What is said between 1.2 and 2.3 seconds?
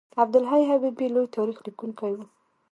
تاریخ لیکونکی و.